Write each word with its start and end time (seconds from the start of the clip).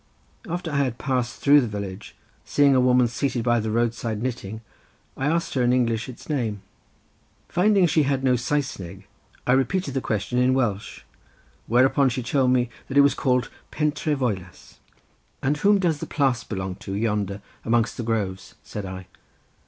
After 0.49 0.71
I 0.71 0.77
had 0.77 0.97
passed 0.97 1.39
through 1.39 1.61
the 1.61 1.67
village, 1.67 2.15
seeing 2.43 2.73
a 2.73 2.81
woman 2.81 3.07
seated 3.07 3.43
by 3.43 3.59
the 3.59 3.69
roadside 3.69 4.19
knitting, 4.19 4.61
I 5.15 5.27
asked 5.27 5.53
her 5.53 5.61
in 5.61 5.71
English 5.71 6.09
its 6.09 6.27
name. 6.27 6.63
Finding 7.49 7.85
she 7.85 8.01
had 8.01 8.23
no 8.23 8.33
Saesneg 8.35 9.03
I 9.45 9.51
repeated 9.51 9.93
the 9.93 10.01
question 10.01 10.39
in 10.39 10.55
Welsh, 10.55 11.01
whereupon 11.67 12.09
she 12.09 12.23
told 12.23 12.49
me 12.49 12.71
that 12.87 12.97
it 12.97 13.01
was 13.01 13.13
called 13.13 13.51
Pentre 13.69 14.15
Voelas. 14.15 14.79
"And 15.43 15.57
whom 15.57 15.77
does 15.77 15.99
the 15.99 16.07
'Plas' 16.07 16.43
belong 16.45 16.77
to 16.77 16.95
yonder 16.95 17.39
amongst 17.63 17.95
the 17.97 18.01
groves?" 18.01 18.55
said 18.63 18.87
I. 18.87 19.05